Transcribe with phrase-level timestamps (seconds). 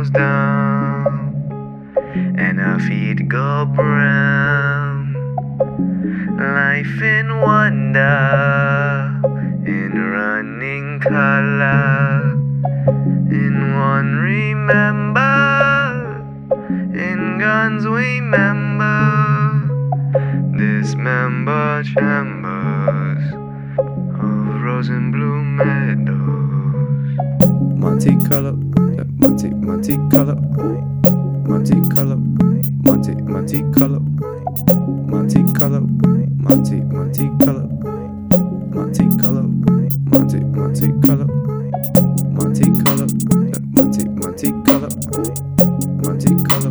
[0.00, 1.36] goes down
[2.38, 5.12] and her feet go brown.
[6.38, 9.20] Life in wonder,
[9.66, 12.32] in running color,
[13.30, 15.20] in one remember,
[16.94, 19.68] in guns we remember,
[20.56, 23.34] dismember chambers
[24.14, 26.20] of rose and blue meadows.
[27.78, 28.69] Monte Monte
[30.20, 30.36] Carlo,
[31.48, 32.16] Monte Carlo,
[32.84, 34.00] Monte Monte Carlo,
[35.06, 35.80] Monte Carlo,
[36.36, 37.66] Monte Monte Carlo,
[38.70, 39.48] Monte Carlo,
[40.10, 41.26] Monte Monte Carlo,
[42.34, 43.06] Monte Carlo,
[43.72, 44.88] Monte Monte Carlo,
[46.04, 46.70] Monte Carlo,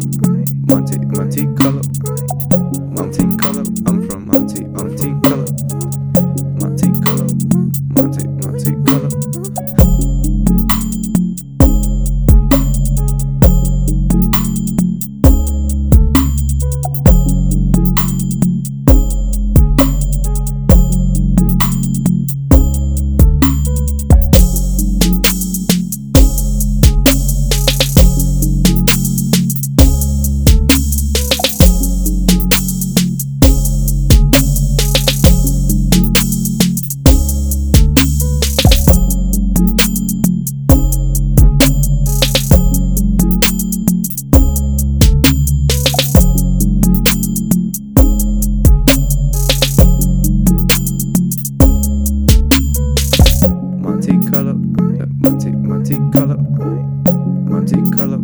[0.68, 1.82] Monte Monte Carlo,
[2.92, 3.89] Monte Carlo.
[55.90, 56.38] Monte Carlo,
[57.48, 58.20] Monte Carlo,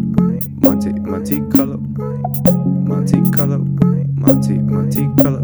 [0.62, 1.80] Monte Monte Carlo,
[2.86, 3.66] Monte Carlo,
[4.14, 5.40] Monte Monte Carlo,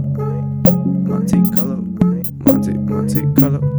[1.08, 1.84] Monte Carlo,
[2.46, 3.71] Monte Monte Carlo,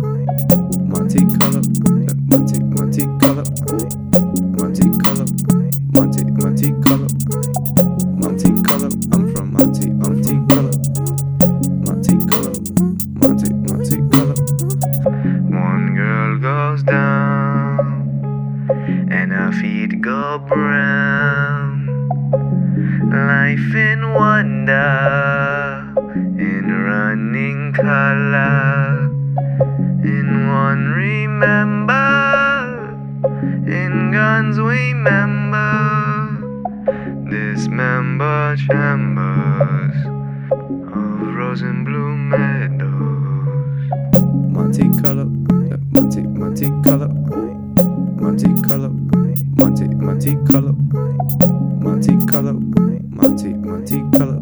[19.63, 21.87] feet go brown.
[23.31, 25.95] Life in wonder,
[26.37, 29.09] in running color,
[30.03, 31.95] in one remember,
[33.79, 35.71] in guns we remember,
[37.31, 39.95] dismember chambers
[40.91, 43.91] of rose and blue meadows.
[44.55, 45.42] Monte Carlo,
[49.83, 50.77] Monte Monte Carlo,
[51.81, 52.53] Monte Carlo,
[53.11, 54.41] Monte Monte Carlo,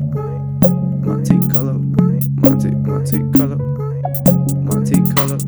[1.02, 1.80] Monte Carlo,
[2.42, 3.56] Monte Monte Carlo,
[4.62, 5.38] Monte Carlo,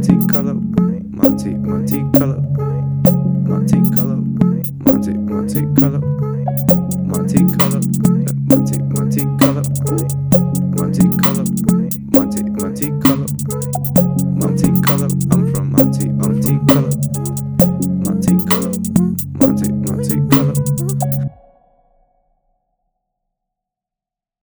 [0.00, 0.69] Monte